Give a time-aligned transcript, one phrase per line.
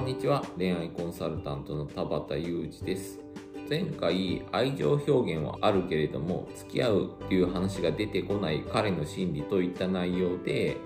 [0.00, 0.42] んにちは。
[0.56, 3.20] 恋愛コンサルタントの田畑裕二です。
[3.68, 10.78] 前回愛情表現はあるけれども付き合うっていう話が出てこない彼の心理といった内容で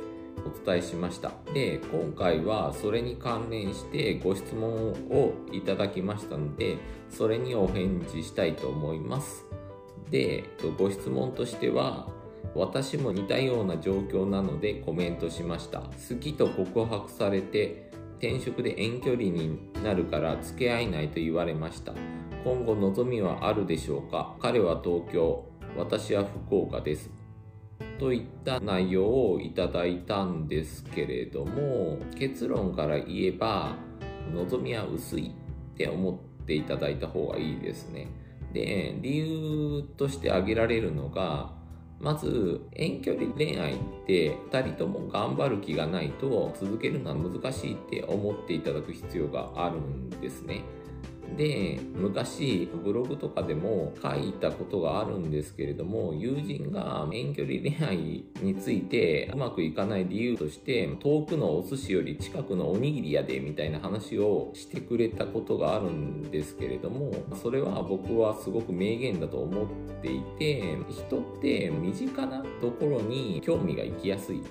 [0.44, 1.30] お伝えしました。
[1.54, 6.76] で今回はそれに関連してご質問をいただきましたので
[7.08, 9.46] それにお返事したいと思います。
[10.10, 10.44] で
[10.76, 12.08] ご質問としては
[12.56, 15.78] 私も似たような状況なのでコメントしました。
[15.80, 21.92] 好きと告白されて転職で遠距離になるから付き合えないと言われました。
[22.44, 24.36] 今後望みはあるでしょうか？
[24.40, 25.46] 彼は東京。
[25.76, 27.10] 私は福岡です。
[27.98, 33.76] といった内容をいただいたんですけれども結論から言えば
[34.32, 38.08] 望みは薄いって思っていただいた方がいいですね。
[38.52, 41.52] で理由として挙げられるのが
[42.00, 43.76] まず遠距離恋愛っ
[44.06, 50.62] て2人とも頑張る気がないと続けるのは難しいって思っていただく必要があるんですね。
[51.36, 69.66] で昔ブログとかでも書いたことがあるんですけれども友人が遠距離恋愛についてうまくいかない理由として遠くのお寿司より近くのおにぎりやでみたいな話をしてくれたことがあるんですけれどもそれは僕はすごく名言だと思っ
[70.02, 74.42] ていて人って身近なところに興味がいきやすい。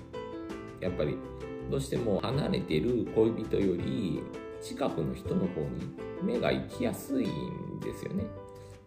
[0.80, 1.16] やっぱり
[1.70, 4.22] どうしても離れてる恋人より
[4.64, 8.24] 近くの人の方に目が行きやすいんですよね。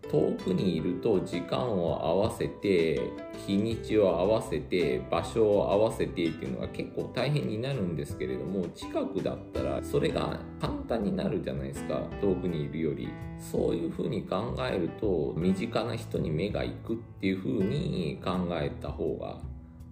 [0.10, 3.12] 遠くにいると時間を合わせて
[3.46, 19.40] 日にちを合わせて場所を合わせてっていうのが結構大変になるんですけれども近くだったらそれが簡単になるじゃないですか遠くにいるよりそういうふうに考えると身近な人に目が行くっていうふうに考えた方が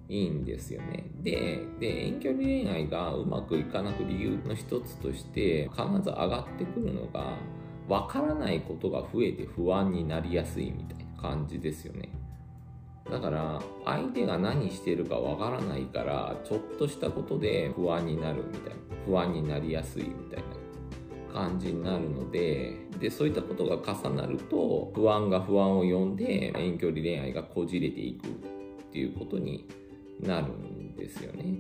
[0.08, 1.06] いいんですよね。
[1.22, 7.38] で、で遠距離恋愛がうまくいかなく理由の一つとして必ず上がってくるのが
[7.88, 12.10] 分からないことが増えて不安になりやすいみたいな感じですよね。
[13.10, 18.76] だから相手が何してるかわからないからちょっとしたことで不安になるみたいな
[19.06, 20.66] 不安になりやすいみたいな
[21.32, 28.32] 感じになるのででそういったことが重なると不安が不安を呼んで遠距離恋愛がこじれていくっ
[28.92, 29.68] ていうことに
[30.22, 31.56] なるんですよね。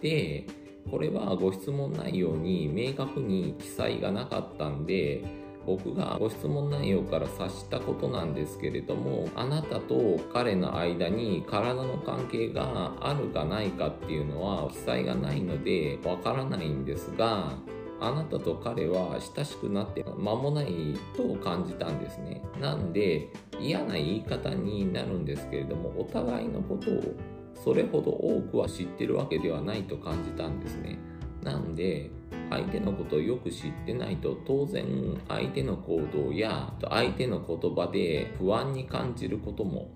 [0.00, 0.46] で、
[0.90, 5.24] これはご質問内容に明確に記載がなかったんで、
[5.66, 17.58] 僕がご質問内容から察したことなんですけれども、あなたと彼の間に体の関係があるかないかっていうのは記載がないのでわからないんですが、
[17.98, 20.68] あなたと彼は親しくなって間もない
[21.16, 22.42] と感じたんですね。
[22.60, 23.28] なんで
[23.58, 27.02] 嫌な言い方になるんですけれども、お互いのことを
[27.62, 30.98] それほど多くは知ってるわけではないと感じたんですね。
[31.42, 32.10] なんで、
[32.50, 34.84] 相手のことをよく知ってないと当然
[35.28, 39.90] 相手の行動や相手の言葉で不安に感じることも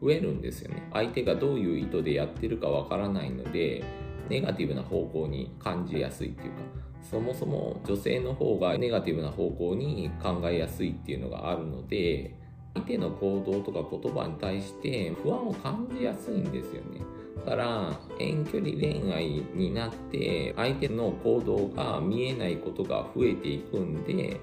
[0.00, 0.88] 増えるんですよね。
[0.92, 3.84] 相手がどういう意図でやってるかわからないので、
[4.28, 6.58] ネガティブな方向に感じやすいっていうか、
[7.02, 12.36] そもそも女性の方がネガティブな方向に考えやすいっていうのがあるので、
[12.74, 17.00] 相手の行動とか言葉に対して不安を感じやすいんですよね。
[17.44, 24.40] だから遠距離恋愛になって相手の行動が見えないことが増えていくんで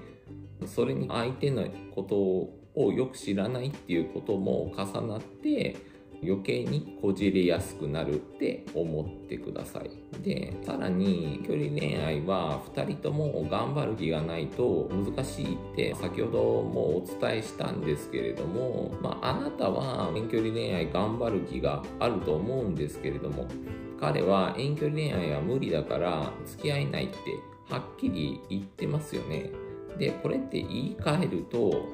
[0.66, 5.76] それに相手のことをよく知らないっていうことも重なって
[6.22, 9.90] 余計にこじれやすくなるって思ってください。
[10.22, 23.46] で、さらに距離恋愛は2人とも頑張る気がないと難しいって先ほどもお伝えしたんですけれども、まあ、あなたは遠距離恋愛頑張る気があると思うんですけれども、
[24.00, 27.16] 彼は遠距離恋愛は無理だから付き合えないって
[27.68, 29.50] はっきり言ってますよね。
[29.98, 31.88] で、これって言い換えると、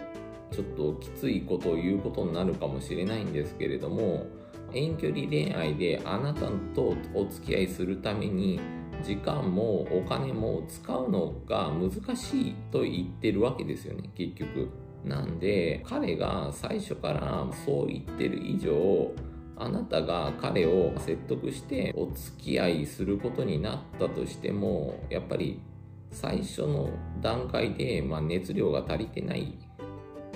[0.55, 4.27] ちょっときついことを言うことになるかもしれないんですけれども
[4.73, 8.61] 遠距離恋愛であなたとお付き合いするために
[9.03, 14.71] 時間もお金も使うのが難しいと言ってるわけですよね結局。
[15.05, 19.13] なんで彼が最初からそう言ってる以上
[19.57, 25.61] あなたが彼を説得してお付き合いすることになったとしてもやっぱり
[26.11, 26.89] 最初の
[27.21, 29.59] 段階で、まあ、熱量が足りてない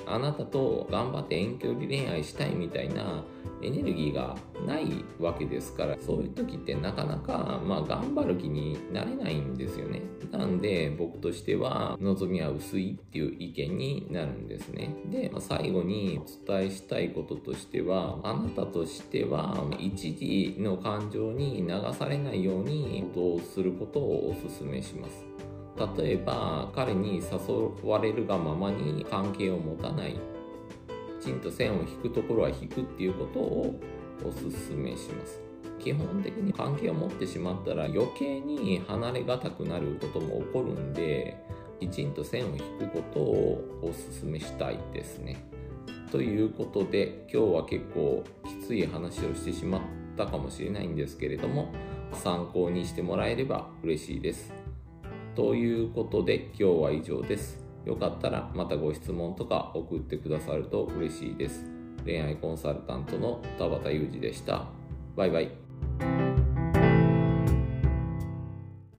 [0.08, 3.25] あなたと頑張って遠距離恋愛したいみたいな
[3.62, 10.02] エネルギーがないわけですからそういう時ってなかなかまあ頑張る気になれないんですよね。
[10.31, 14.94] なんで僕としては望みは薄いっていう意見になるんですね。
[15.10, 21.69] で、まあ、最後にお伝えしたいこととしてはあなたとしては一時の感情に流
[21.99, 25.27] されないように行動することをお勧めします。
[25.96, 30.19] 例えば彼に誘われるがままに関係を持たない。
[31.20, 33.80] きちんと線を引くところは引くっていうことを
[34.25, 35.40] おすすめします。
[35.78, 41.36] 基本的に関係を持ってしまったら余計に離れがたくなることも起こるんで
[41.80, 45.36] きちんと線を引くことをおすすめしたいですね。
[46.10, 49.80] ということで今日は結構きつい話をしてしまっ
[50.16, 51.72] たかもしれないんですけれども
[52.12, 54.57] 参考にしてもらえれば嬉しいです。
[55.38, 57.64] ということで今日は以上です。
[57.87, 61.64] よかったらまたご質問とか送ってくださると嬉しいです。
[62.05, 64.67] 恋愛コンサルタントの田畑裕二でした。
[65.14, 65.68] バイバイ。